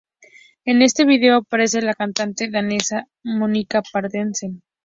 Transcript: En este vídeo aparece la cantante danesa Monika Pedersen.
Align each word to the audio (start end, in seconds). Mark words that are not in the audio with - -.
En 0.65 0.81
este 0.81 1.05
vídeo 1.05 1.35
aparece 1.37 1.79
la 1.83 1.93
cantante 1.93 2.49
danesa 2.49 3.05
Monika 3.23 3.83
Pedersen. 3.93 4.63